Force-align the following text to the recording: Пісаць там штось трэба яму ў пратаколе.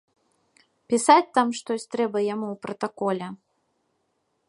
Пісаць 0.93 1.27
там 1.39 1.47
штось 1.59 1.87
трэба 1.97 2.17
яму 2.33 2.47
ў 2.55 2.65
пратаколе. 2.67 3.27